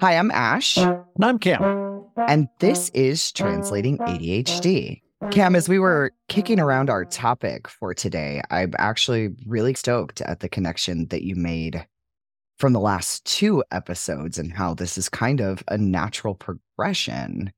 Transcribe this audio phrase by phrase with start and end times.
[0.00, 0.78] Hi, I'm Ash.
[0.78, 2.06] And I'm Cam.
[2.16, 5.02] And this is Translating ADHD.
[5.30, 10.40] Cam, as we were kicking around our topic for today, I'm actually really stoked at
[10.40, 11.86] the connection that you made
[12.58, 17.52] from the last two episodes and how this is kind of a natural progression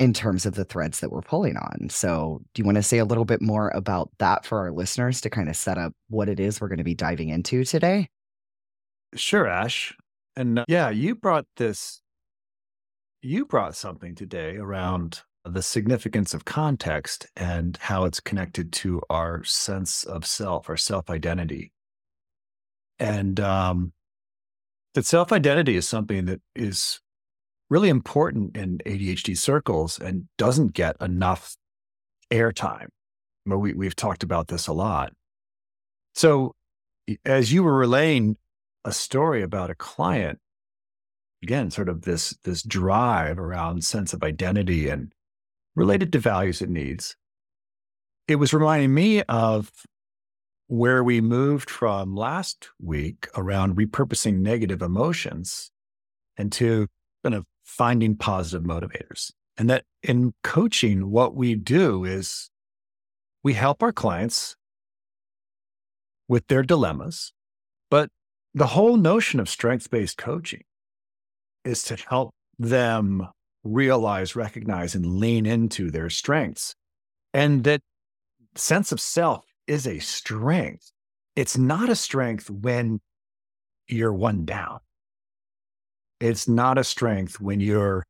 [0.00, 1.90] in terms of the threads that we're pulling on.
[1.90, 5.20] So, do you want to say a little bit more about that for our listeners
[5.20, 8.08] to kind of set up what it is we're going to be diving into today?
[9.14, 9.94] Sure, Ash.
[10.36, 12.00] And uh, yeah, you brought this,
[13.20, 19.42] you brought something today around the significance of context and how it's connected to our
[19.44, 21.72] sense of self, our self identity.
[22.98, 23.92] And um,
[24.94, 27.00] that self identity is something that is
[27.68, 31.56] really important in ADHD circles and doesn't get enough
[32.30, 32.88] airtime.
[33.46, 35.12] But we, we've talked about this a lot.
[36.14, 36.54] So,
[37.24, 38.36] as you were relaying
[38.84, 40.38] a story about a client,
[41.42, 45.12] again, sort of this this drive around sense of identity and
[45.74, 47.16] related to values and needs.
[48.28, 49.70] It was reminding me of
[50.68, 55.70] where we moved from last week around repurposing negative emotions
[56.36, 56.86] into
[57.22, 59.32] kind of finding positive motivators.
[59.56, 62.50] And that in coaching, what we do is
[63.42, 64.56] we help our clients
[66.28, 67.32] with their dilemmas,
[67.90, 68.08] but
[68.54, 70.62] the whole notion of strength based coaching
[71.64, 73.28] is to help them
[73.64, 76.74] realize, recognize, and lean into their strengths.
[77.32, 77.80] And that
[78.54, 80.90] sense of self is a strength.
[81.36, 83.00] It's not a strength when
[83.88, 84.80] you're one down.
[86.20, 88.04] It's not a strength when you're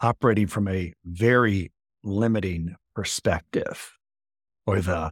[0.00, 1.70] operating from a very
[2.02, 3.92] limiting perspective
[4.66, 5.10] or the,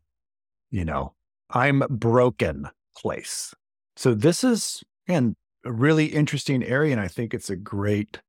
[0.71, 1.15] you know,
[1.51, 3.55] I'm broken place.
[3.97, 8.21] So this is again a really interesting area, and I think it's a great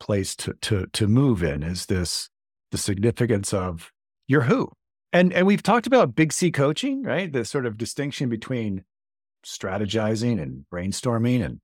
[0.00, 1.62] place to to to move in.
[1.62, 2.28] Is this
[2.70, 3.92] the significance of
[4.26, 4.72] your who?
[5.12, 7.32] And and we've talked about big C coaching, right?
[7.32, 8.84] The sort of distinction between
[9.44, 11.60] strategizing and brainstorming and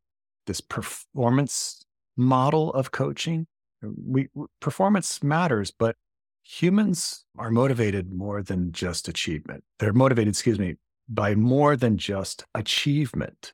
[0.46, 1.84] this performance
[2.16, 3.46] model of coaching.
[3.82, 4.28] We
[4.60, 5.96] performance matters, but
[6.42, 9.64] humans are motivated more than just achievement.
[9.78, 10.76] They're motivated, excuse me,
[11.10, 13.52] by more than just achievement.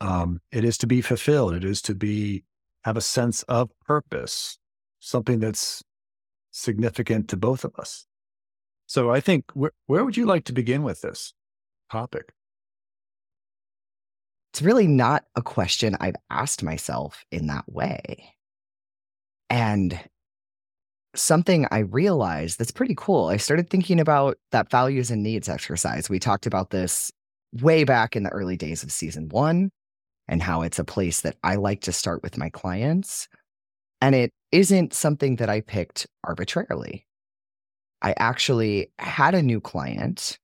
[0.00, 1.54] Um, it is to be fulfilled.
[1.54, 2.44] It is to be
[2.84, 4.58] have a sense of purpose,
[4.98, 5.82] something that's
[6.50, 8.06] significant to both of us.
[8.86, 11.34] So I think wh- where would you like to begin with this
[11.90, 12.32] topic?
[14.52, 18.34] It's really not a question I've asked myself in that way.
[19.50, 19.98] And
[21.14, 23.28] something I realized that's pretty cool.
[23.28, 26.10] I started thinking about that values and needs exercise.
[26.10, 27.10] We talked about this
[27.60, 29.70] way back in the early days of season one
[30.28, 33.28] and how it's a place that I like to start with my clients.
[34.00, 37.06] And it isn't something that I picked arbitrarily.
[38.02, 40.38] I actually had a new client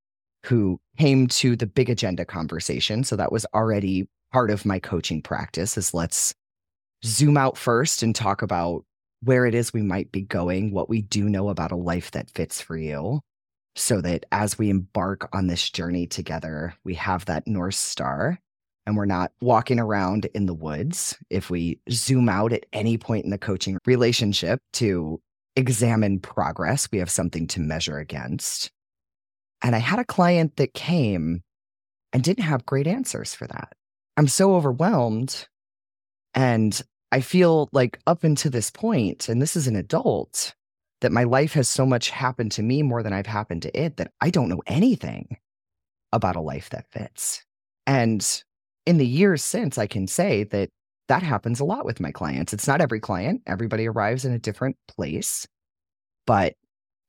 [0.46, 3.04] who came to the big agenda conversation.
[3.04, 6.34] So that was already part of my coaching practice is let's
[7.04, 8.84] zoom out first and talk about
[9.22, 12.30] where it is we might be going, what we do know about a life that
[12.30, 13.20] fits for you,
[13.76, 18.38] so that as we embark on this journey together, we have that North Star
[18.86, 21.16] and we're not walking around in the woods.
[21.28, 25.20] If we zoom out at any point in the coaching relationship to
[25.54, 28.70] examine progress, we have something to measure against.
[29.62, 31.42] And I had a client that came
[32.12, 33.74] and didn't have great answers for that.
[34.16, 35.46] I'm so overwhelmed
[36.34, 36.80] and
[37.12, 40.54] I feel like up until this point, and this is an adult,
[41.00, 43.96] that my life has so much happened to me more than I've happened to it
[43.96, 45.38] that I don't know anything
[46.12, 47.44] about a life that fits.
[47.86, 48.26] And
[48.86, 50.68] in the years since, I can say that
[51.08, 52.52] that happens a lot with my clients.
[52.52, 55.46] It's not every client, everybody arrives in a different place,
[56.26, 56.54] but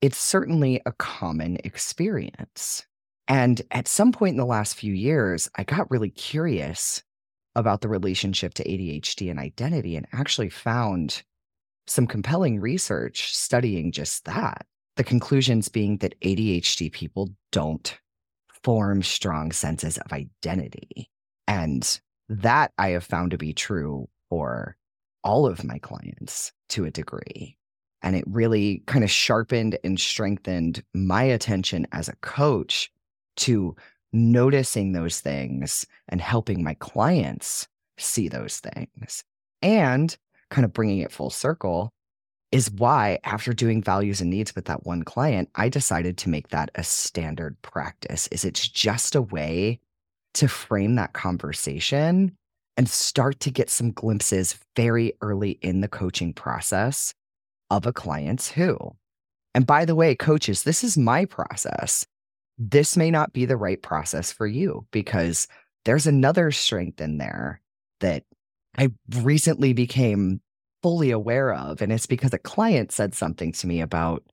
[0.02, 2.86] it's certainly a common experience.
[3.28, 7.04] And at some point in the last few years, I got really curious
[7.56, 11.24] about the relationship to ADHD and identity and actually found
[11.88, 14.66] some compelling research studying just that.
[14.98, 17.98] The conclusions being that ADHD people don't
[18.64, 21.10] form strong senses of identity.
[21.48, 22.00] And
[22.30, 24.78] that I have found to be true for
[25.24, 27.58] all of my clients to a degree.
[28.02, 32.92] And it really kind of sharpened and strengthened my attention as a coach
[33.38, 33.76] to
[34.14, 37.68] noticing those things and helping my clients
[37.98, 39.24] see those things.
[39.62, 40.16] And
[40.50, 41.92] kind of bringing it full circle
[42.52, 46.50] is why, after doing values and needs with that one client, I decided to make
[46.50, 48.28] that a standard practice.
[48.28, 49.80] Is it's just a way
[50.34, 52.36] to frame that conversation
[52.78, 57.14] and start to get some glimpses very early in the coaching process
[57.70, 58.78] of a client's who.
[59.54, 62.06] And by the way, coaches, this is my process.
[62.64, 65.48] This may not be the right process for you because
[65.84, 67.60] there's another strength in there
[68.02, 68.24] that
[68.78, 68.92] I
[69.22, 70.42] recently became
[70.84, 71.82] fully aware of.
[71.82, 74.24] And it's because a client said something to me about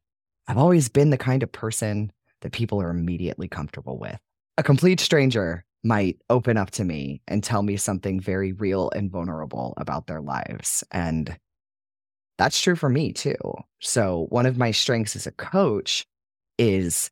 [0.47, 4.19] I've always been the kind of person that people are immediately comfortable with.
[4.59, 9.11] A complete stranger might open up to me and tell me something very real and
[9.11, 10.85] vulnerable about their lives.
[10.91, 11.39] And
[12.37, 13.37] that's true for me too.
[13.81, 16.07] So, one of my strengths as a coach
[16.59, 17.11] is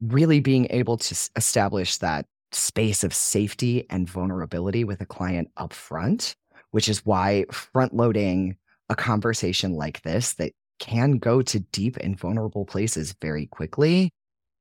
[0.00, 5.72] really being able to establish that space of safety and vulnerability with a client up
[5.72, 6.34] front,
[6.70, 8.56] which is why front loading
[8.88, 14.10] a conversation like this that can go to deep and vulnerable places very quickly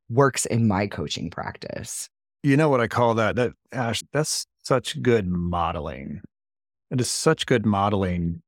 [0.09, 2.09] works in my coaching practice.
[2.43, 3.35] You know what I call that?
[3.35, 6.21] That Ash, that's such good modeling.
[6.91, 8.41] It is such good modeling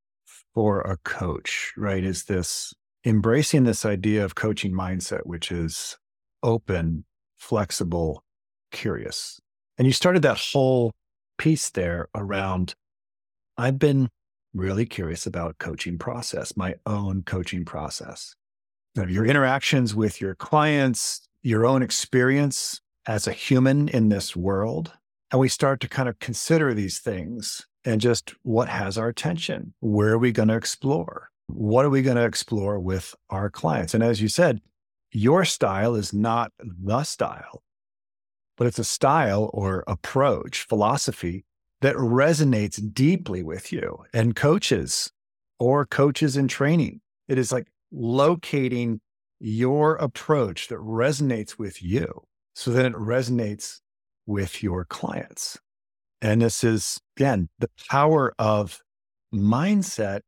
[0.53, 2.03] for a coach, right?
[2.03, 2.73] Is this
[3.05, 5.97] embracing this idea of coaching mindset, which is
[6.43, 7.05] open,
[7.37, 8.23] flexible,
[8.71, 9.39] curious.
[9.77, 10.91] And you started that whole
[11.37, 12.73] piece there around
[13.57, 14.09] I've been
[14.53, 18.35] really curious about coaching process, my own coaching process.
[18.95, 24.93] Your interactions with your clients, your own experience as a human in this world.
[25.31, 29.73] And we start to kind of consider these things and just what has our attention?
[29.79, 31.29] Where are we going to explore?
[31.47, 33.93] What are we going to explore with our clients?
[33.93, 34.61] And as you said,
[35.11, 37.63] your style is not the style,
[38.57, 41.45] but it's a style or approach, philosophy
[41.81, 44.03] that resonates deeply with you.
[44.13, 45.11] And coaches
[45.59, 49.01] or coaches in training, it is like locating
[49.39, 52.23] your approach that resonates with you
[52.53, 53.79] so that it resonates
[54.25, 55.57] with your clients.
[56.21, 58.81] And this is, again, the power of
[59.33, 60.21] mindset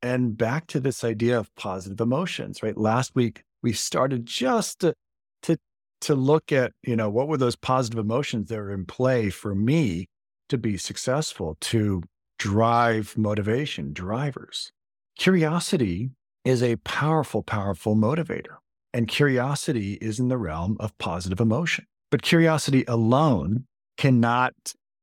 [0.00, 2.76] and back to this idea of positive emotions, right?
[2.76, 4.94] Last week, we started just to,
[5.42, 5.56] to,
[6.02, 9.54] to look at, you know, what were those positive emotions that were in play for
[9.54, 10.08] me
[10.48, 12.02] to be successful, to
[12.38, 14.72] drive motivation, drivers.
[15.16, 16.10] Curiosity
[16.44, 18.56] is a powerful, powerful motivator.
[18.92, 21.86] And curiosity is in the realm of positive emotion.
[22.10, 23.66] But curiosity alone
[23.96, 24.54] cannot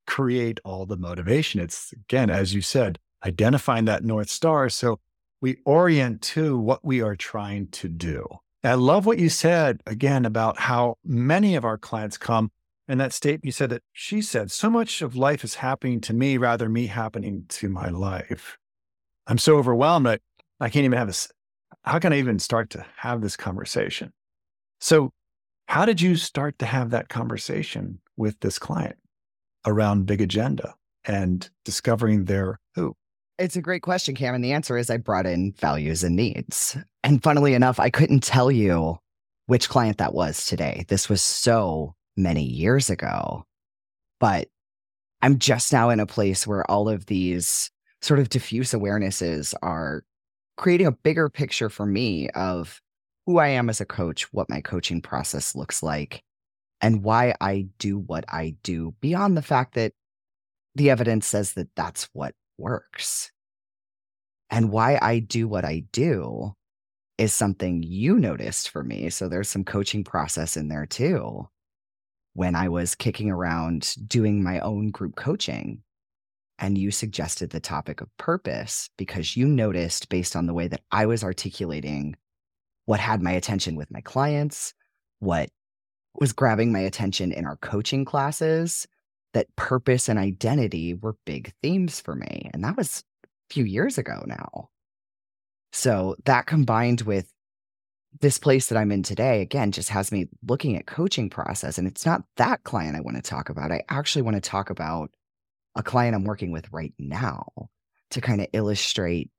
[0.06, 1.60] create all the motivation.
[1.62, 4.70] It's, again, as you said, identifying that North Star.
[4.70, 5.00] So
[5.42, 8.28] we orient to what we are trying to do.
[8.64, 12.52] I love what you said again about how many of our clients come
[12.90, 16.14] and that statement you said that she said, so much of life is happening to
[16.14, 18.58] me rather me happening to my life.
[19.28, 20.22] I'm so overwhelmed that
[20.60, 21.32] I can't even have this.
[21.84, 24.12] How can I even start to have this conversation?
[24.82, 25.12] So,
[25.68, 28.96] how did you start to have that conversation with this client
[29.68, 30.74] around big agenda
[31.06, 32.96] and discovering their who?
[33.38, 34.34] It's a great question, Cam.
[34.34, 36.76] And the answer is I brought in values and needs.
[37.04, 38.98] And funnily enough, I couldn't tell you
[39.48, 40.86] which client that was today.
[40.90, 43.46] This was so many years ago.
[44.20, 44.48] But
[45.22, 50.04] I'm just now in a place where all of these sort of diffuse awarenesses are
[50.58, 52.82] creating a bigger picture for me of
[53.26, 56.24] who I am as a coach, what my coaching process looks like,
[56.82, 59.94] and why I do what I do beyond the fact that
[60.76, 63.32] the evidence says that that's what works.
[64.50, 66.54] And why I do what I do
[67.20, 69.10] is something you noticed for me.
[69.10, 71.48] So there's some coaching process in there too
[72.34, 75.84] when I was kicking around doing my own group coaching.
[76.60, 80.82] And you suggested the topic of purpose because you noticed, based on the way that
[80.92, 82.16] I was articulating
[82.86, 84.74] what had my attention with my clients,
[85.20, 85.50] what
[86.20, 88.88] was grabbing my attention in our coaching classes,
[89.34, 92.50] that purpose and identity were big themes for me.
[92.54, 94.70] And that was a few years ago now.
[95.72, 97.32] So that combined with
[98.22, 101.78] this place that I'm in today, again, just has me looking at coaching process.
[101.78, 103.72] And it's not that client I want to talk about.
[103.72, 105.12] I actually want to talk about
[105.76, 107.46] a client I'm working with right now
[108.12, 109.30] to kind of illustrate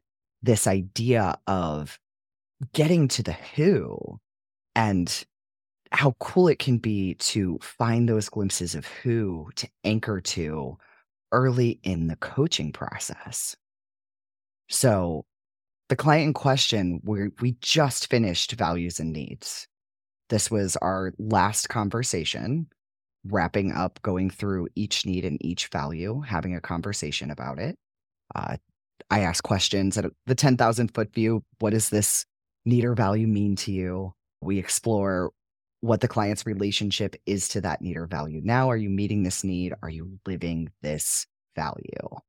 [0.43, 1.99] this idea of
[2.73, 4.21] getting to the who
[4.75, 5.25] and
[5.93, 10.79] how cool it can be to find those glimpses of who to anchor to
[11.33, 13.57] early in the coaching process.
[14.69, 15.25] So,
[15.91, 19.67] the client in question, we we just finished values and needs.
[20.29, 22.69] This was our last conversation,
[23.25, 27.77] wrapping up, going through each need and each value, having a conversation about it.
[28.37, 28.57] Uh,
[29.11, 31.43] I ask questions at the 10,000 foot view.
[31.59, 32.25] What does this
[32.65, 34.15] need or value mean to you?
[34.41, 35.33] We explore
[35.81, 38.41] what the client's relationship is to that need or value.
[38.45, 39.75] Now, are you meeting this need?
[39.83, 42.21] Are you living this value?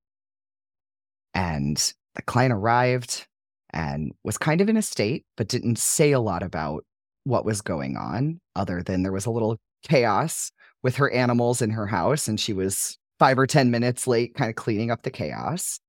[1.35, 1.77] And
[2.15, 3.27] the client arrived
[3.73, 6.85] and was kind of in a state, but didn't say a lot about
[7.23, 10.51] what was going on, other than there was a little chaos
[10.83, 12.27] with her animals in her house.
[12.27, 15.79] And she was five or 10 minutes late, kind of cleaning up the chaos.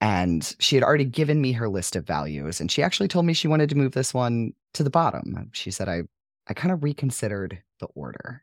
[0.00, 2.60] And she had already given me her list of values.
[2.60, 5.50] And she actually told me she wanted to move this one to the bottom.
[5.52, 6.02] She said, I,
[6.48, 8.42] I kind of reconsidered the order.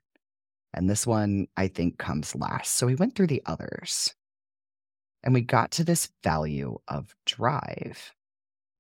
[0.74, 2.76] And this one, I think, comes last.
[2.76, 4.14] So we went through the others
[5.24, 8.14] and we got to this value of drive.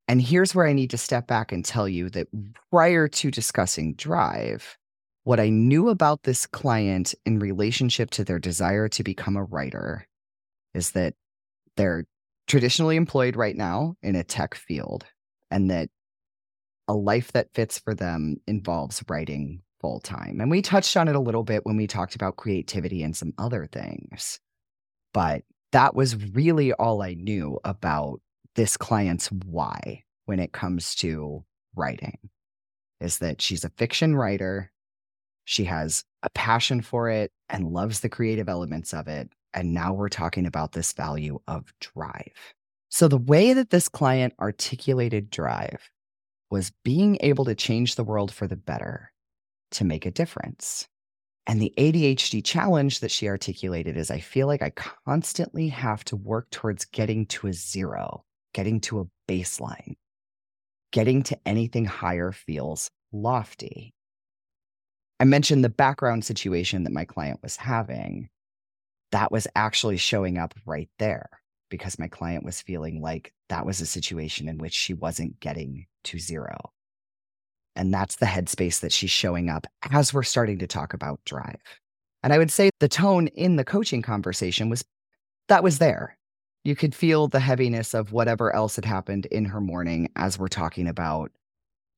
[0.08, 2.28] And here's where I need to step back and tell you that
[2.72, 4.78] prior to discussing drive,
[5.24, 10.08] what I knew about this client in relationship to their desire to become a writer
[10.74, 11.14] is that
[11.76, 12.06] they're
[12.48, 15.06] traditionally employed right now in a tech field
[15.52, 15.90] and that
[16.88, 20.40] a life that fits for them involves writing full time.
[20.40, 23.34] And we touched on it a little bit when we talked about creativity and some
[23.38, 24.40] other things.
[25.14, 28.22] But that was really all I knew about
[28.58, 31.46] this client's why when it comes to
[31.76, 32.18] writing
[33.00, 34.72] is that she's a fiction writer.
[35.46, 39.30] She has a passion for it and loves the creative elements of it.
[39.54, 42.54] And now we're talking about this value of drive.
[42.90, 45.90] So, the way that this client articulated drive
[46.50, 49.12] was being able to change the world for the better
[49.72, 50.88] to make a difference.
[51.46, 54.72] And the ADHD challenge that she articulated is I feel like I
[55.06, 58.26] constantly have to work towards getting to a zero,
[58.58, 59.94] getting to a baseline.
[60.92, 63.94] Getting to anything higher feels lofty.
[65.20, 68.30] I mentioned the background situation that my client was having.
[69.12, 71.30] That was actually showing up right there
[71.70, 75.86] because my client was feeling like that was a situation in which she wasn't getting
[76.06, 76.72] to zero.
[77.76, 81.62] And that's the headspace that she's showing up as we're starting to talk about drive.
[82.24, 84.84] And I would say the tone in the coaching conversation was
[85.48, 86.17] that was there.
[86.68, 90.50] You could feel the heaviness of whatever else had happened in her morning as we're
[90.50, 91.32] talking about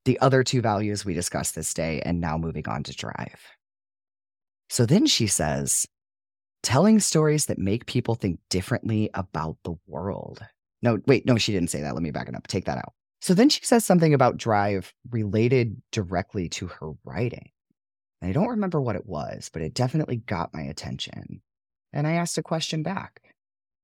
[0.05, 3.41] the other two values we discussed this day and now moving on to drive.
[4.69, 5.87] So then she says,
[6.61, 10.45] telling stories that make people think differently about the world.
[10.83, 11.95] No, wait, no, she didn't say that.
[11.95, 12.45] Let me back it up.
[12.45, 12.93] Take that out.
[13.21, 17.49] So then she says something about drive related directly to her writing.
[18.21, 21.41] And I don't remember what it was, but it definitely got my attention.
[21.91, 23.28] And I asked a question back.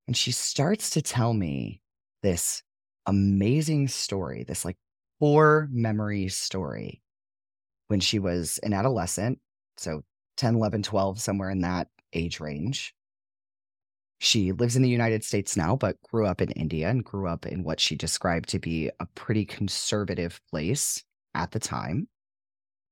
[0.08, 1.82] And she starts to tell me
[2.22, 2.64] this
[3.06, 4.78] amazing story, this like
[5.20, 7.02] core memory story
[7.88, 9.40] when she was an adolescent.
[9.78, 10.04] So
[10.38, 12.94] 10, 11, 12, somewhere in that age range.
[14.20, 17.46] She lives in the United States now, but grew up in India and grew up
[17.46, 22.08] in what she described to be a pretty conservative place at the time.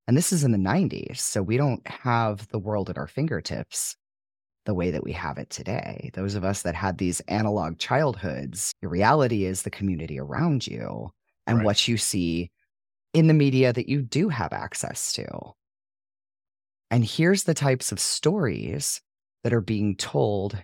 [0.07, 1.17] And this is in the 90s.
[1.17, 3.95] So we don't have the world at our fingertips
[4.65, 6.09] the way that we have it today.
[6.13, 11.11] Those of us that had these analog childhoods, your reality is the community around you
[11.45, 11.65] and right.
[11.65, 12.49] what you see
[13.13, 15.27] in the media that you do have access to.
[16.89, 19.01] And here's the types of stories
[19.43, 20.57] that are being told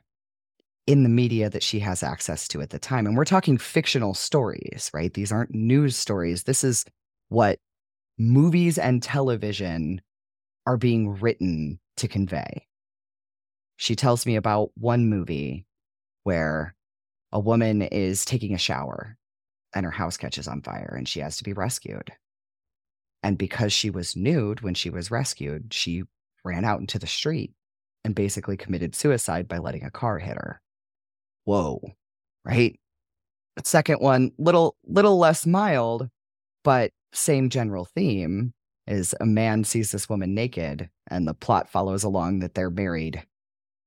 [0.87, 3.05] in the media that she has access to at the time.
[3.05, 5.13] And we're talking fictional stories, right?
[5.13, 6.43] These aren't news stories.
[6.43, 6.85] This is
[7.27, 7.59] what
[8.17, 10.01] movies and television
[10.65, 12.65] are being written to convey.
[13.79, 15.65] She tells me about one movie
[16.23, 16.75] where
[17.31, 19.15] a woman is taking a shower
[19.73, 22.11] and her house catches on fire and she has to be rescued.
[23.23, 26.03] And because she was nude when she was rescued, she
[26.43, 27.53] ran out into the street
[28.03, 30.61] and basically committed suicide by letting a car hit her.
[31.45, 31.81] Whoa,
[32.43, 32.77] right?
[33.63, 36.09] Second one, little little less mild,
[36.65, 38.53] but same general theme
[38.87, 43.23] is a man sees this woman naked and the plot follows along that they're married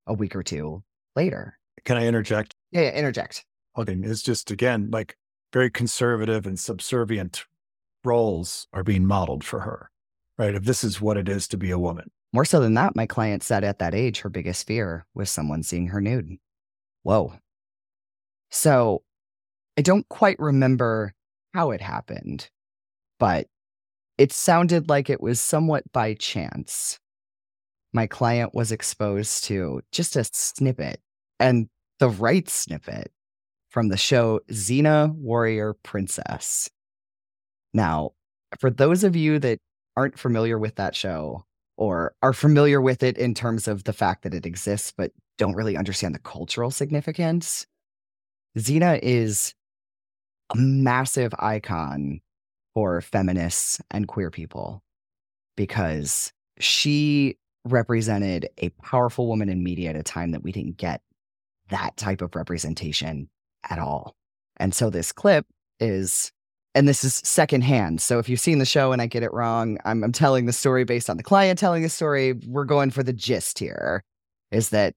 [0.06, 0.82] a week or two
[1.16, 1.58] later.
[1.84, 2.54] Can I interject?
[2.70, 3.44] Yeah, yeah interject.
[3.76, 5.16] Okay, it's just again like
[5.52, 7.44] very conservative and subservient
[8.04, 9.90] roles are being modeled for her,
[10.38, 10.54] right?
[10.54, 12.10] If this is what it is to be a woman.
[12.32, 15.62] More so than that, my client said at that age, her biggest fear was someone
[15.62, 16.38] seeing her nude.
[17.02, 17.34] Whoa.
[18.50, 19.02] So
[19.78, 21.12] I don't quite remember
[21.52, 22.48] how it happened,
[23.18, 23.46] but
[24.16, 26.98] it sounded like it was somewhat by chance.
[27.92, 31.00] My client was exposed to just a snippet
[31.38, 31.68] and
[31.98, 33.12] the right snippet
[33.70, 36.70] from the show Xena Warrior Princess.
[37.74, 38.12] Now,
[38.58, 39.58] for those of you that
[39.96, 41.44] aren't familiar with that show,
[41.76, 45.54] or are familiar with it in terms of the fact that it exists, but don't
[45.54, 47.66] really understand the cultural significance.
[48.56, 49.54] Xena is
[50.54, 52.20] a massive icon
[52.74, 54.82] for feminists and queer people
[55.56, 61.02] because she represented a powerful woman in media at a time that we didn't get
[61.68, 63.28] that type of representation
[63.68, 64.16] at all.
[64.56, 65.46] And so this clip
[65.80, 66.32] is,
[66.74, 68.00] and this is secondhand.
[68.00, 70.52] So if you've seen the show and I get it wrong, I'm, I'm telling the
[70.52, 72.34] story based on the client telling the story.
[72.46, 74.04] We're going for the gist here
[74.50, 74.94] is that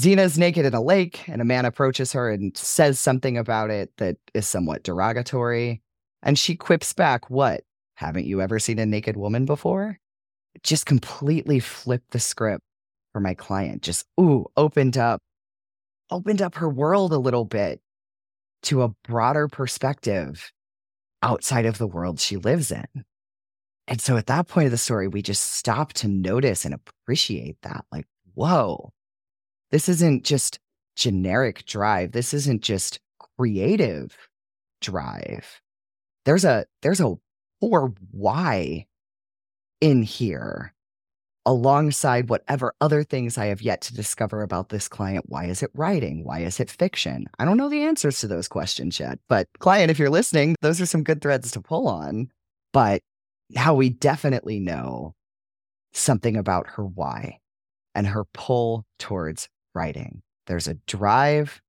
[0.00, 3.94] Xena's naked in a lake, and a man approaches her and says something about it
[3.98, 5.82] that is somewhat derogatory.
[6.22, 7.64] And she quips back, What?
[7.96, 9.98] Haven't you ever seen a naked woman before?
[10.62, 12.64] Just completely flipped the script
[13.12, 13.82] for my client.
[13.82, 15.20] Just, ooh, opened up,
[16.10, 17.80] opened up her world a little bit
[18.64, 20.52] to a broader perspective
[21.22, 22.86] outside of the world she lives in.
[23.88, 27.56] And so at that point of the story, we just stop to notice and appreciate
[27.62, 27.84] that.
[27.90, 28.92] Like, whoa,
[29.70, 30.58] this isn't just
[30.96, 32.12] generic drive.
[32.12, 33.00] This isn't just
[33.36, 34.16] creative
[34.80, 35.60] drive.
[36.24, 37.16] There's a there's a
[37.60, 38.86] or why
[39.82, 40.72] in here
[41.44, 45.24] alongside whatever other things I have yet to discover about this client.
[45.28, 46.22] Why is it writing?
[46.24, 47.26] Why is it fiction?
[47.40, 49.18] I don't know the answers to those questions yet.
[49.28, 52.30] But, client, if you're listening, those are some good threads to pull on.
[52.72, 53.02] But
[53.50, 55.14] now we definitely know
[55.92, 57.40] something about her why
[57.92, 60.22] and her pull towards writing.
[60.46, 61.60] There's a drive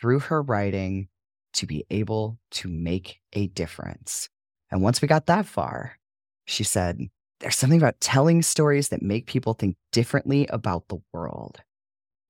[0.00, 1.08] through her writing
[1.52, 4.30] to be able to make a difference.
[4.70, 5.98] And once we got that far,
[6.46, 6.98] she said,
[7.40, 11.60] There's something about telling stories that make people think differently about the world.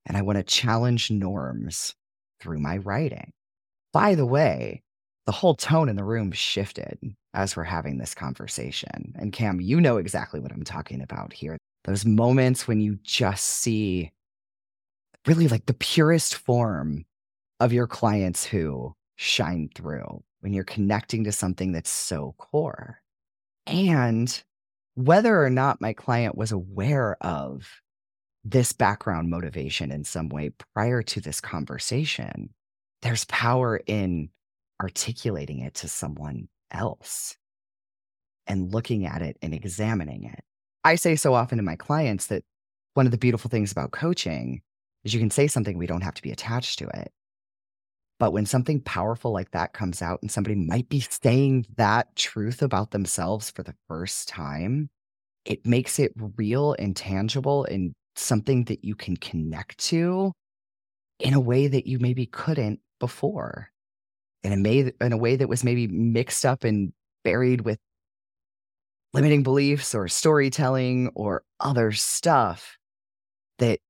[0.06, 1.94] And I want to challenge norms
[2.40, 3.32] through my writing.
[3.92, 4.82] By the way,
[5.26, 6.98] the whole tone in the room shifted
[7.34, 9.12] as we're having this conversation.
[9.16, 11.58] And Cam, you know exactly what I'm talking about here.
[11.84, 14.10] Those moments when you just see
[15.26, 17.04] really like the purest form
[17.60, 23.00] of your clients who shine through when you're connecting to something that's so core.
[23.66, 24.42] And
[24.98, 27.70] whether or not my client was aware of
[28.42, 32.52] this background motivation in some way prior to this conversation,
[33.02, 34.28] there's power in
[34.82, 37.36] articulating it to someone else
[38.48, 40.42] and looking at it and examining it.
[40.82, 42.42] I say so often to my clients that
[42.94, 44.62] one of the beautiful things about coaching
[45.04, 47.12] is you can say something, we don't have to be attached to it.
[48.18, 52.62] But when something powerful like that comes out and somebody might be saying that truth
[52.62, 54.90] about themselves for the first time,
[55.44, 60.32] it makes it real and tangible and something that you can connect to
[61.20, 63.70] in a way that you maybe couldn't before.
[64.42, 66.92] In a, may, in a way that was maybe mixed up and
[67.24, 67.78] buried with
[69.12, 72.76] limiting beliefs or storytelling or other stuff
[73.58, 73.80] that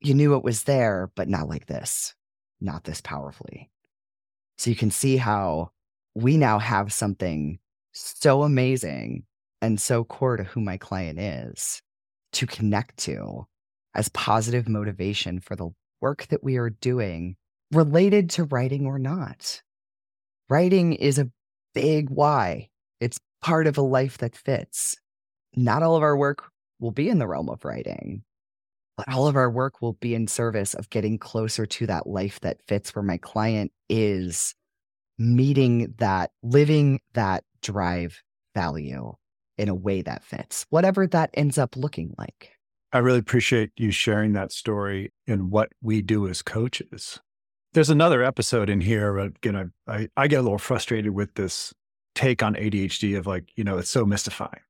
[0.00, 2.14] you knew it was there, but not like this,
[2.62, 3.70] not this powerfully.
[4.58, 5.70] So you can see how
[6.14, 7.58] we now have something
[7.92, 9.24] so amazing
[9.60, 11.82] and so core to who my client is
[12.32, 13.46] to connect to
[13.94, 15.70] as positive motivation for the
[16.00, 17.36] work that we are doing
[17.70, 19.62] related to writing or not.
[20.48, 21.30] Writing is a
[21.74, 22.68] big why.
[23.00, 24.96] It's part of a life that fits.
[25.54, 28.22] Not all of our work will be in the realm of writing,
[28.96, 32.40] but all of our work will be in service of getting closer to that life
[32.40, 34.54] that fits where my client is
[35.18, 38.22] meeting that, living that drive
[38.54, 39.12] value
[39.58, 42.52] in a way that fits, whatever that ends up looking like.
[42.92, 47.20] I really appreciate you sharing that story and what we do as coaches.
[47.72, 49.18] There's another episode in here.
[49.18, 51.72] Uh, again, I, I, I get a little frustrated with this
[52.14, 54.60] take on ADHD of like, you know, it's so mystifying.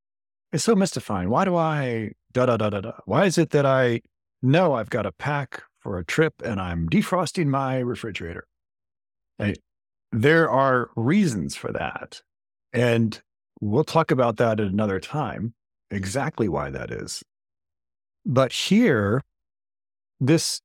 [0.53, 1.31] It's so mystifying.
[1.31, 2.93] Why do I da da da da da?
[3.07, 4.03] Why is it that I
[4.43, 8.47] no, I've got a pack for a trip and I'm defrosting my refrigerator.
[10.13, 12.21] There are reasons for that.
[12.73, 13.21] And
[13.61, 15.55] we'll talk about that at another time,
[15.91, 17.23] exactly why that is.
[18.25, 19.23] But here,
[20.21, 20.61] this,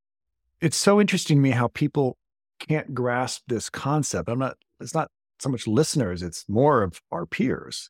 [0.61, 2.17] it's so interesting to me how people
[2.59, 4.29] can't grasp this concept.
[4.29, 5.09] I'm not, it's not
[5.39, 7.89] so much listeners, it's more of our peers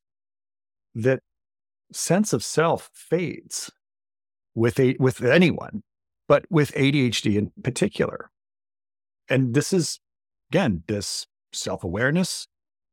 [0.96, 1.22] that
[1.92, 3.72] sense of self fades
[4.58, 5.84] with a, with anyone,
[6.28, 8.32] but with ADHD in particular.
[9.30, 10.00] And this is
[10.50, 12.48] again this self-awareness,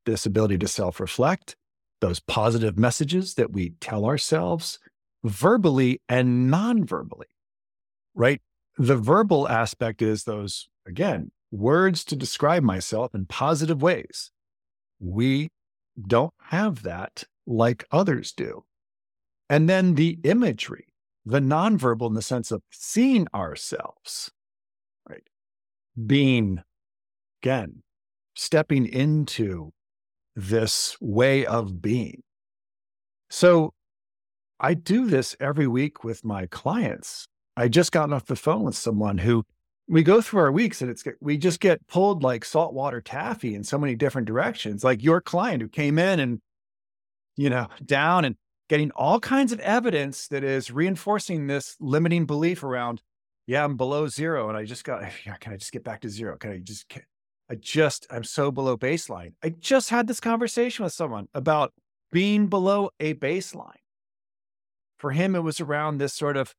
[0.04, 1.56] this ability to self-reflect,
[2.02, 4.78] those positive messages that we tell ourselves
[5.24, 7.28] verbally and non-verbally.
[8.14, 8.42] Right?
[8.76, 14.30] The verbal aspect is those again, words to describe myself in positive ways.
[15.00, 15.48] We
[16.06, 18.64] don't have that like others do.
[19.48, 20.88] And then the imagery,
[21.24, 24.30] the nonverbal in the sense of seeing ourselves,
[25.08, 25.22] right?
[26.06, 26.62] Being,
[27.42, 27.82] again,
[28.34, 29.72] stepping into
[30.36, 32.22] this way of being.
[33.30, 33.72] So
[34.60, 37.26] I do this every week with my clients.
[37.56, 39.44] I just got off the phone with someone who
[39.88, 43.62] we go through our weeks and it's we just get pulled like saltwater taffy in
[43.62, 44.82] so many different directions.
[44.82, 46.40] Like your client who came in and
[47.36, 48.36] you know down and
[48.68, 53.02] getting all kinds of evidence that is reinforcing this limiting belief around,
[53.46, 56.08] yeah, I'm below zero, and I just got, yeah, can I just get back to
[56.08, 56.36] zero?
[56.36, 57.02] Can I just, can,
[57.50, 59.32] I just, I'm so below baseline.
[59.42, 61.72] I just had this conversation with someone about
[62.10, 63.72] being below a baseline.
[64.98, 66.54] For him, it was around this sort of,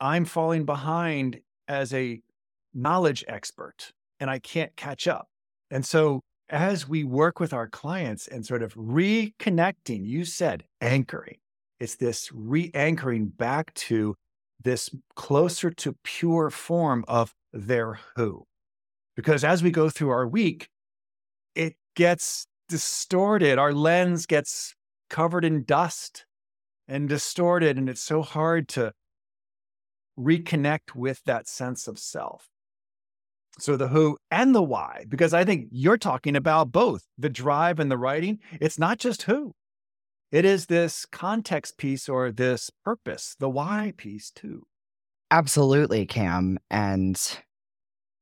[0.00, 2.20] I'm falling behind as a
[2.74, 5.28] knowledge expert and I can't catch up.
[5.70, 11.38] And so as we work with our clients and sort of reconnecting, you said anchoring,
[11.80, 14.14] it's this re anchoring back to
[14.62, 18.44] this closer to pure form of their who.
[19.14, 20.68] Because as we go through our week,
[21.54, 23.58] it gets distorted.
[23.58, 24.74] Our lens gets
[25.08, 26.26] covered in dust
[26.88, 27.78] and distorted.
[27.78, 28.92] And it's so hard to
[30.18, 32.48] reconnect with that sense of self.
[33.58, 37.80] So the who and the why, because I think you're talking about both the drive
[37.80, 38.38] and the writing.
[38.60, 39.54] It's not just who,
[40.30, 44.64] it is this context piece or this purpose, the why piece too.
[45.30, 46.58] Absolutely, Cam.
[46.70, 47.20] And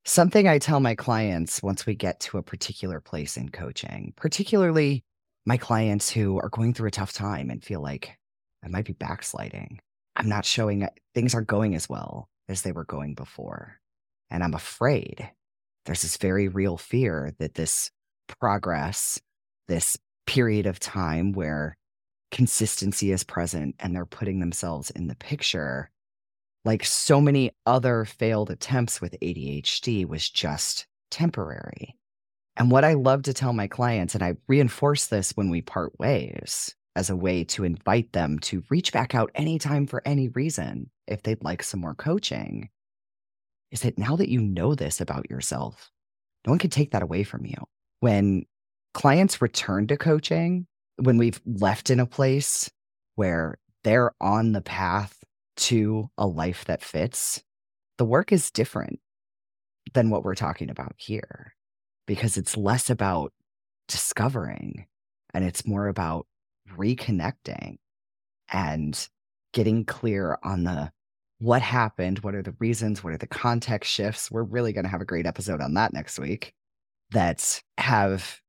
[0.04, 5.04] something I tell my clients once we get to a particular place in coaching, particularly
[5.46, 8.16] my clients who are going through a tough time and feel like
[8.64, 9.80] I might be backsliding.
[10.16, 13.80] I'm not showing things aren't going as well as they were going before.
[14.30, 15.30] And I'm afraid
[15.84, 17.90] there's this very real fear that this
[18.26, 19.20] progress,
[19.68, 21.76] this period of time where
[22.30, 25.90] consistency is present and they're putting themselves in the picture,
[26.64, 31.96] like so many other failed attempts with ADHD, was just temporary.
[32.56, 35.98] And what I love to tell my clients, and I reinforce this when we part
[35.98, 40.90] ways as a way to invite them to reach back out anytime for any reason
[41.06, 42.68] if they'd like some more coaching,
[43.74, 45.90] is that now that you know this about yourself,
[46.46, 47.56] no one can take that away from you.
[47.98, 48.44] When
[48.94, 52.70] clients return to coaching, when we've left in a place
[53.16, 55.18] where they're on the path
[55.56, 57.42] to a life that fits,
[57.98, 59.00] the work is different
[59.92, 61.52] than what we're talking about here
[62.06, 63.32] because it's less about
[63.88, 64.86] discovering
[65.34, 66.26] and it's more about
[66.76, 67.76] reconnecting
[68.52, 69.08] and
[69.52, 70.92] getting clear on the
[71.44, 74.30] what happened, what are the reasons, what are the context shifts.
[74.30, 76.54] We're really going to have a great episode on that next week
[77.10, 78.40] that have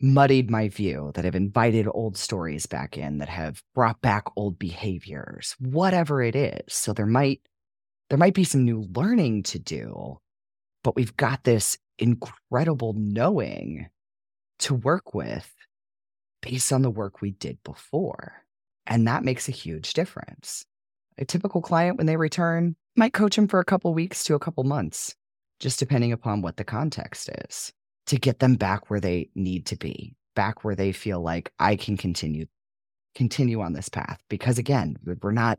[0.00, 4.60] muddied my view, that have invited old stories back in, that have brought back old
[4.60, 6.72] behaviors, whatever it is.
[6.72, 7.40] So there might
[8.10, 10.20] there might be some new learning to do,
[10.84, 13.88] but we've got this incredible knowing
[14.60, 15.52] to work with
[16.42, 18.44] based on the work we did before.
[18.86, 20.64] And that makes a huge difference.
[21.18, 24.38] A typical client, when they return, might coach them for a couple weeks to a
[24.38, 25.14] couple months,
[25.60, 27.72] just depending upon what the context is,
[28.06, 31.76] to get them back where they need to be, back where they feel like I
[31.76, 32.46] can continue
[33.14, 34.20] continue on this path.
[34.28, 35.58] Because again we're not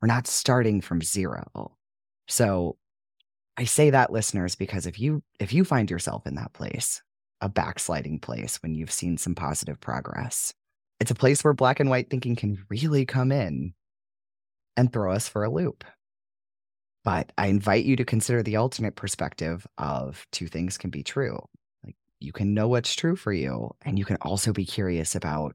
[0.00, 1.76] we're not starting from zero.
[2.28, 2.76] So
[3.56, 7.02] i say that listeners because if you if you find yourself in that place
[7.40, 10.54] a backsliding place when you've seen some positive progress
[11.00, 13.74] it's a place where black and white thinking can really come in
[14.76, 15.84] and throw us for a loop.
[17.04, 21.38] But I invite you to consider the alternate perspective of two things can be true.
[21.84, 25.54] Like you can know what's true for you, and you can also be curious about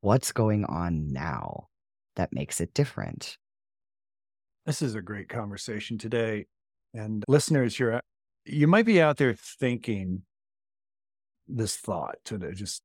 [0.00, 1.68] what's going on now
[2.16, 3.38] that makes it different.
[4.66, 6.46] This is a great conversation today.
[6.92, 8.00] And listeners, you're
[8.44, 10.22] you might be out there thinking
[11.46, 12.82] this thought to just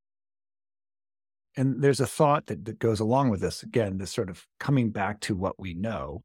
[1.56, 4.90] and there's a thought that, that goes along with this again this sort of coming
[4.90, 6.24] back to what we know.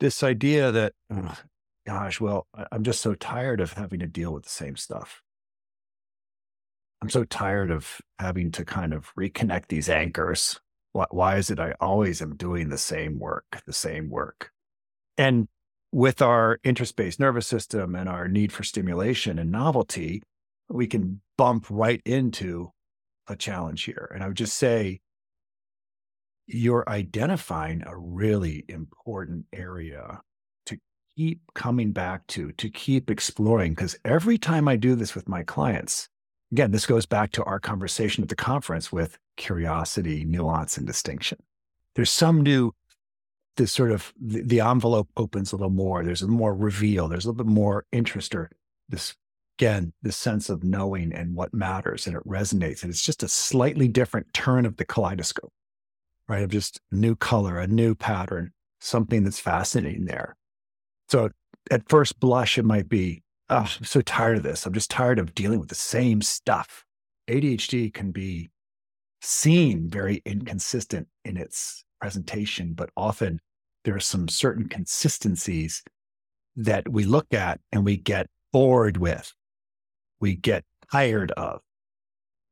[0.00, 0.92] This idea that
[1.86, 5.22] gosh well i'm just so tired of having to deal with the same stuff.
[7.00, 10.60] I'm so tired of having to kind of reconnect these anchors.
[10.92, 14.50] Why, why is it i always am doing the same work the same work?
[15.16, 15.48] And
[15.90, 20.22] with our interest-based nervous system and our need for stimulation and novelty
[20.68, 22.70] we can bump right into
[23.28, 24.10] a challenge here.
[24.14, 25.00] And I would just say
[26.46, 30.22] you're identifying a really important area
[30.66, 30.78] to
[31.16, 33.72] keep coming back to, to keep exploring.
[33.72, 36.08] Because every time I do this with my clients,
[36.50, 41.38] again, this goes back to our conversation at the conference with curiosity, nuance, and distinction.
[41.94, 42.72] There's some new,
[43.56, 46.02] this sort of the, the envelope opens a little more.
[46.02, 47.08] There's a more reveal.
[47.08, 48.50] There's a little bit more interest or
[48.88, 49.14] this
[49.58, 52.82] again, the sense of knowing and what matters and it resonates.
[52.82, 55.52] And it's just a slightly different turn of the kaleidoscope,
[56.28, 56.44] right?
[56.44, 60.36] Of just new color, a new pattern, something that's fascinating there.
[61.08, 61.30] So
[61.72, 64.64] at first blush, it might be, oh, I'm so tired of this.
[64.64, 66.84] I'm just tired of dealing with the same stuff.
[67.28, 68.50] ADHD can be
[69.22, 73.40] seen very inconsistent in its presentation, but often
[73.84, 75.82] there are some certain consistencies
[76.54, 79.32] that we look at and we get bored with,
[80.20, 81.60] we get tired of,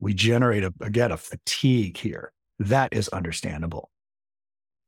[0.01, 2.33] we generate a, again a fatigue here.
[2.59, 3.91] That is understandable.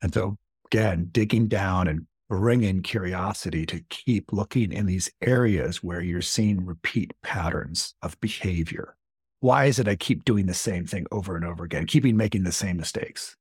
[0.02, 0.36] And so
[0.66, 6.64] again, digging down and bringing curiosity to keep looking in these areas where you're seeing
[6.64, 8.96] repeat patterns of behavior.
[9.40, 12.42] Why is it I keep doing the same thing over and over again, keeping making
[12.42, 13.36] the same mistakes?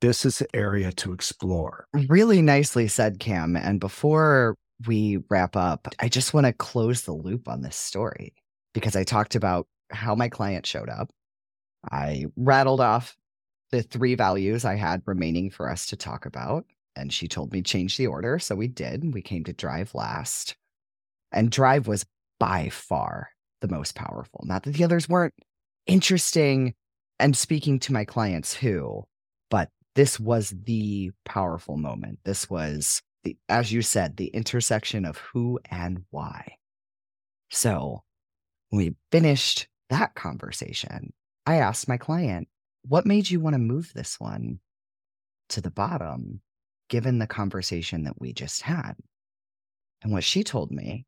[0.00, 1.86] This is the area to explore.
[2.08, 3.56] Really nicely said, Cam.
[3.56, 8.34] And before we wrap up, I just want to close the loop on this story
[8.74, 11.10] because I talked about how my client showed up.
[11.90, 13.16] I rattled off
[13.70, 16.64] the three values I had remaining for us to talk about.
[16.94, 18.38] And she told me change the order.
[18.38, 19.14] So we did.
[19.14, 20.54] We came to drive last.
[21.32, 22.04] And drive was
[22.38, 23.30] by far
[23.62, 24.44] the most powerful.
[24.44, 25.34] Not that the others weren't
[25.86, 26.74] interesting
[27.18, 29.04] and speaking to my clients who,
[29.50, 32.18] but this was the powerful moment.
[32.24, 36.56] This was the, as you said, the intersection of who and why.
[37.50, 38.02] So
[38.70, 41.12] we finished that conversation,
[41.46, 42.48] I asked my client,
[42.82, 44.58] what made you want to move this one
[45.50, 46.40] to the bottom,
[46.88, 48.94] given the conversation that we just had?
[50.02, 51.06] And what she told me,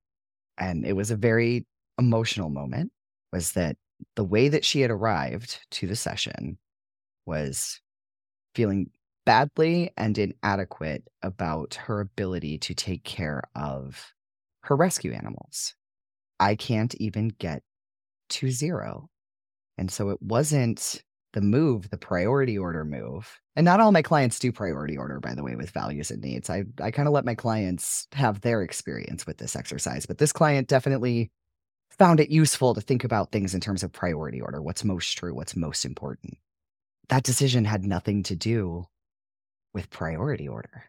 [0.59, 1.67] and it was a very
[1.99, 2.93] emotional moment,
[3.33, 3.77] was that
[4.17, 6.59] the way that she had arrived to the session
[7.27, 7.81] was
[8.55, 8.91] feeling
[9.25, 14.13] badly and inadequate about her ability to take care of
[14.63, 15.75] her rescue animals.
[16.41, 17.63] I can't even get
[18.31, 19.09] to zero.
[19.79, 23.41] And so it wasn't the move, the priority order move.
[23.57, 26.49] And not all my clients do priority order, by the way, with values and needs.
[26.49, 30.33] I, I kind of let my clients have their experience with this exercise, but this
[30.33, 31.31] client definitely
[31.91, 35.35] found it useful to think about things in terms of priority order what's most true,
[35.35, 36.39] what's most important.
[37.09, 38.87] That decision had nothing to do
[39.75, 40.85] with priority order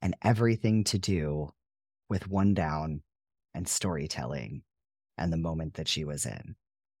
[0.00, 1.52] and everything to do
[2.08, 3.02] with one down
[3.54, 4.62] and storytelling
[5.18, 6.54] and the moment that she was in.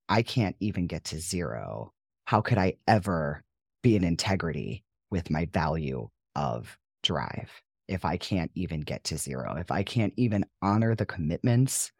[0.08, 1.92] I can't even get to zero.
[2.26, 3.44] How could I ever
[3.82, 9.56] be in integrity with my value of drive if I can't even get to zero?
[9.56, 11.92] If I can't even honor the commitments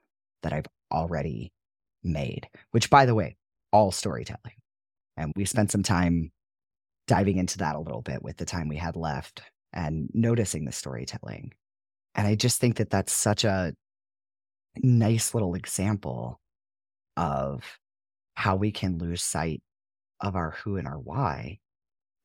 [0.43, 1.53] that I've already
[2.03, 3.37] made, which, by the way,
[3.73, 4.55] all storytelling.
[5.17, 6.33] And we spent some time
[7.09, 9.43] diving into that a little bit with the time we had left
[9.73, 11.53] and noticing the storytelling.
[12.15, 13.73] And I just think that that's such a
[14.83, 16.41] nice little example
[17.17, 17.65] of
[18.35, 19.61] how we can lose sight
[20.21, 21.59] of our who and our why,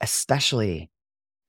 [0.02, 0.92] especially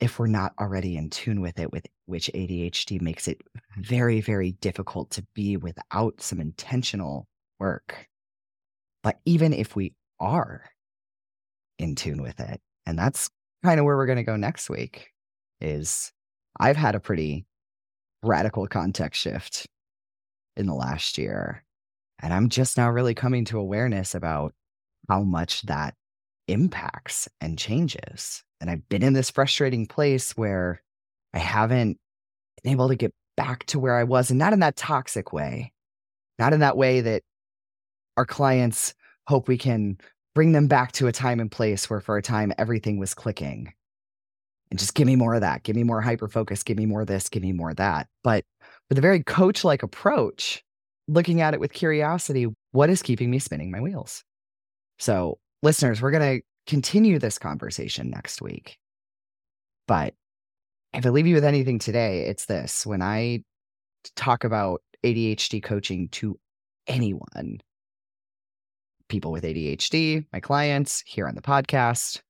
[0.01, 3.41] if we're not already in tune with it, with which ADHD makes it
[3.79, 7.27] very, very difficult to be without some intentional
[7.59, 8.09] work.
[9.03, 10.65] But even if we are
[11.79, 13.31] in tune with it, and that's
[13.63, 15.11] kind of where we're going to go next week,
[15.61, 16.13] is
[16.59, 17.47] I've had a pretty
[18.23, 19.67] radical context shift
[20.57, 21.65] in the last year.
[22.21, 24.55] And I'm just now really coming to awareness about
[25.09, 25.95] how much that
[26.49, 28.43] impacts and changes.
[28.61, 30.83] And I've been in this frustrating place where
[31.33, 31.99] I haven't
[32.63, 35.73] been able to get back to where I was, and not in that toxic way,
[36.39, 37.23] not in that way that
[38.17, 38.95] our clients
[39.27, 39.99] hope we can
[40.35, 43.73] bring them back to a time and place where for a time everything was clicking.
[44.71, 45.63] And just give me more of that.
[45.63, 46.63] Give me more hyper focus.
[46.63, 47.29] Give me more this.
[47.29, 48.09] Give me more that.
[48.23, 48.45] But
[48.89, 50.65] with a very coach like approach,
[51.07, 54.25] looking at it with curiosity, what is keeping me spinning my wheels?
[54.99, 58.79] So, listeners, we're going to continue this conversation next week.
[59.87, 60.15] But
[60.93, 63.45] if I leave you with anything today, it's this when I
[64.17, 66.39] talk about ADHD coaching to
[66.87, 67.61] anyone,
[69.09, 72.21] people with ADHD, my clients here on the podcast,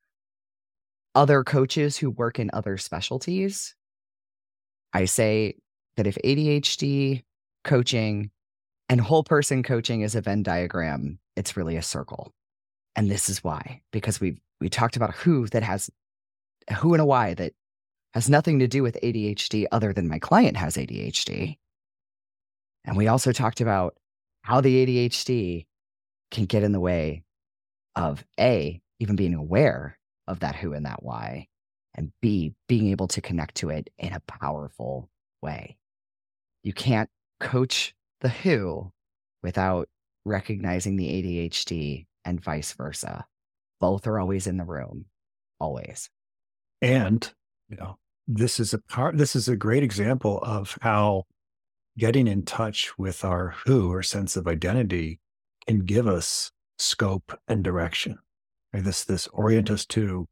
[1.15, 3.75] other coaches who work in other specialties,
[4.93, 5.57] I say
[5.97, 7.23] that if ADHD
[7.63, 8.31] coaching
[8.89, 12.33] and whole person coaching is a Venn diagram, it's really a circle.
[12.97, 15.91] And this is why, because we we talked about who that has
[16.79, 17.53] who and a why that
[18.15, 21.59] has nothing to do with ADHD other than my client has ADHD.
[22.85, 23.97] And we also talked about
[24.43, 25.67] how the ADHD
[26.31, 27.25] can get in the way
[27.97, 31.49] of A, even being aware of that who and that why,
[31.95, 35.09] and B, being able to connect to it in a powerful
[35.43, 35.77] way.
[36.63, 37.11] You can't
[37.41, 38.91] coach the who
[39.43, 39.89] without
[40.25, 43.27] recognizing the ADHD and vice versa.
[43.81, 45.05] Both are always in the room,
[45.61, 46.09] always.
[46.81, 47.31] And,
[47.69, 51.25] you know, this is a part, this is a great example of how
[51.99, 55.21] getting in touch with our who or sense of identity
[55.67, 58.19] can give us scope and direction.
[58.73, 58.85] Right?
[58.85, 60.27] This, this orient us to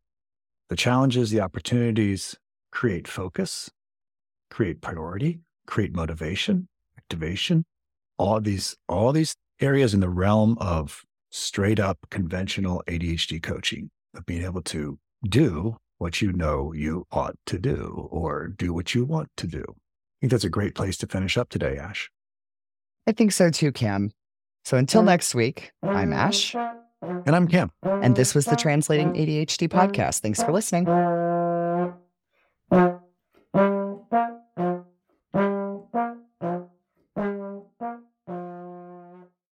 [0.68, 2.36] the challenges, the opportunities,
[2.70, 3.70] create focus,
[4.50, 7.64] create priority, create motivation, activation,
[8.18, 14.26] all these, all these areas in the realm of straight up conventional ADHD coaching of
[14.26, 19.04] being able to do what you know you ought to do or do what you
[19.04, 19.64] want to do.
[19.68, 22.10] I think that's a great place to finish up today, Ash.
[23.06, 24.10] I think so too, Cam.
[24.64, 26.54] So until next week, I'm Ash.
[26.54, 27.72] And I'm Cam.
[27.82, 30.20] And this was the Translating ADHD podcast.
[30.20, 30.86] Thanks for listening.